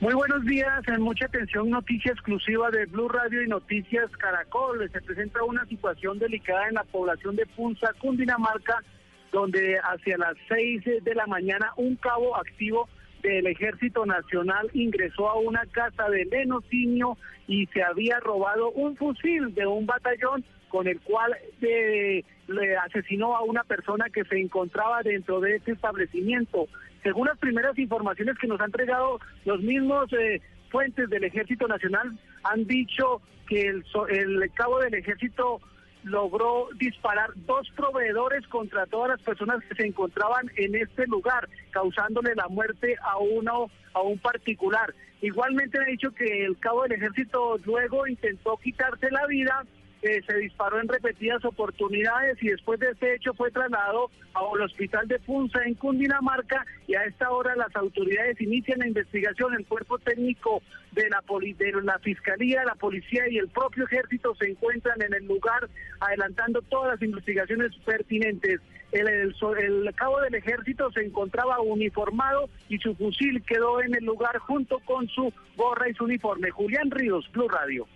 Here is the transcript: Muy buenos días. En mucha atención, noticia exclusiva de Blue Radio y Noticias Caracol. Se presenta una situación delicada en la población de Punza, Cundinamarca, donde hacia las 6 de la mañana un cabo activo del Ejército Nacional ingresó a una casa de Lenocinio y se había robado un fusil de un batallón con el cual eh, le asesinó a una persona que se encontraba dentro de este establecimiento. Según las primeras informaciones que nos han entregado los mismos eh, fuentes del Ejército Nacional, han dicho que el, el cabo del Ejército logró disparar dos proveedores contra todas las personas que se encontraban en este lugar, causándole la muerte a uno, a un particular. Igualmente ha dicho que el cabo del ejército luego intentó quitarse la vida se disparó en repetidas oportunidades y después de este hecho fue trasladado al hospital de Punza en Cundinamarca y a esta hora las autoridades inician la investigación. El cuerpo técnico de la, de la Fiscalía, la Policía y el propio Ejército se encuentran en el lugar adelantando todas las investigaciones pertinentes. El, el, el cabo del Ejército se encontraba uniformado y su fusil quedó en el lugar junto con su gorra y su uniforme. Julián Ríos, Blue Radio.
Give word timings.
Muy 0.00 0.14
buenos 0.14 0.44
días. 0.44 0.86
En 0.86 1.02
mucha 1.02 1.26
atención, 1.26 1.70
noticia 1.70 2.12
exclusiva 2.12 2.70
de 2.70 2.86
Blue 2.86 3.08
Radio 3.08 3.42
y 3.42 3.48
Noticias 3.48 4.08
Caracol. 4.16 4.88
Se 4.92 5.00
presenta 5.00 5.42
una 5.42 5.66
situación 5.66 6.20
delicada 6.20 6.68
en 6.68 6.74
la 6.74 6.84
población 6.84 7.34
de 7.34 7.44
Punza, 7.46 7.92
Cundinamarca, 8.00 8.80
donde 9.32 9.76
hacia 9.80 10.16
las 10.16 10.36
6 10.48 11.02
de 11.02 11.14
la 11.16 11.26
mañana 11.26 11.72
un 11.76 11.96
cabo 11.96 12.36
activo 12.36 12.88
del 13.22 13.46
Ejército 13.46 14.06
Nacional 14.06 14.70
ingresó 14.74 15.28
a 15.28 15.38
una 15.38 15.64
casa 15.66 16.08
de 16.08 16.24
Lenocinio 16.24 17.16
y 17.46 17.66
se 17.66 17.82
había 17.82 18.20
robado 18.20 18.70
un 18.70 18.96
fusil 18.96 19.54
de 19.54 19.66
un 19.66 19.86
batallón 19.86 20.44
con 20.68 20.86
el 20.86 21.00
cual 21.00 21.34
eh, 21.62 22.22
le 22.46 22.76
asesinó 22.76 23.34
a 23.36 23.42
una 23.42 23.64
persona 23.64 24.06
que 24.10 24.24
se 24.24 24.38
encontraba 24.38 25.02
dentro 25.02 25.40
de 25.40 25.56
este 25.56 25.72
establecimiento. 25.72 26.68
Según 27.02 27.26
las 27.26 27.38
primeras 27.38 27.78
informaciones 27.78 28.36
que 28.38 28.46
nos 28.46 28.60
han 28.60 28.66
entregado 28.66 29.18
los 29.44 29.60
mismos 29.62 30.12
eh, 30.12 30.40
fuentes 30.70 31.08
del 31.08 31.24
Ejército 31.24 31.66
Nacional, 31.68 32.18
han 32.44 32.66
dicho 32.66 33.22
que 33.48 33.62
el, 33.62 33.84
el 34.10 34.52
cabo 34.52 34.78
del 34.80 34.94
Ejército 34.94 35.60
logró 36.08 36.68
disparar 36.76 37.30
dos 37.34 37.68
proveedores 37.76 38.46
contra 38.48 38.86
todas 38.86 39.10
las 39.10 39.20
personas 39.22 39.62
que 39.64 39.74
se 39.74 39.86
encontraban 39.86 40.50
en 40.56 40.74
este 40.74 41.06
lugar, 41.06 41.48
causándole 41.70 42.34
la 42.34 42.48
muerte 42.48 42.96
a 43.02 43.18
uno, 43.18 43.70
a 43.94 44.02
un 44.02 44.18
particular. 44.18 44.94
Igualmente 45.20 45.78
ha 45.80 45.84
dicho 45.84 46.10
que 46.12 46.44
el 46.44 46.58
cabo 46.58 46.82
del 46.82 46.92
ejército 46.92 47.58
luego 47.64 48.06
intentó 48.06 48.56
quitarse 48.56 49.10
la 49.10 49.26
vida 49.26 49.64
se 50.00 50.34
disparó 50.38 50.80
en 50.80 50.88
repetidas 50.88 51.44
oportunidades 51.44 52.40
y 52.40 52.48
después 52.48 52.78
de 52.78 52.90
este 52.90 53.16
hecho 53.16 53.34
fue 53.34 53.50
trasladado 53.50 54.10
al 54.34 54.62
hospital 54.62 55.08
de 55.08 55.18
Punza 55.18 55.62
en 55.64 55.74
Cundinamarca 55.74 56.64
y 56.86 56.94
a 56.94 57.04
esta 57.04 57.30
hora 57.30 57.56
las 57.56 57.74
autoridades 57.74 58.40
inician 58.40 58.78
la 58.78 58.86
investigación. 58.86 59.54
El 59.54 59.66
cuerpo 59.66 59.98
técnico 59.98 60.62
de 60.92 61.08
la, 61.10 61.22
de 61.58 61.82
la 61.82 61.98
Fiscalía, 61.98 62.64
la 62.64 62.76
Policía 62.76 63.28
y 63.28 63.38
el 63.38 63.48
propio 63.48 63.84
Ejército 63.84 64.34
se 64.36 64.48
encuentran 64.48 65.02
en 65.02 65.14
el 65.14 65.26
lugar 65.26 65.68
adelantando 66.00 66.62
todas 66.62 66.92
las 66.92 67.02
investigaciones 67.02 67.74
pertinentes. 67.84 68.60
El, 68.92 69.08
el, 69.08 69.34
el 69.58 69.94
cabo 69.94 70.20
del 70.20 70.34
Ejército 70.36 70.90
se 70.92 71.04
encontraba 71.04 71.60
uniformado 71.60 72.48
y 72.68 72.78
su 72.78 72.94
fusil 72.94 73.42
quedó 73.42 73.82
en 73.82 73.94
el 73.94 74.04
lugar 74.04 74.38
junto 74.38 74.78
con 74.80 75.08
su 75.08 75.32
gorra 75.56 75.88
y 75.88 75.94
su 75.94 76.04
uniforme. 76.04 76.50
Julián 76.50 76.90
Ríos, 76.90 77.28
Blue 77.32 77.48
Radio. 77.48 77.86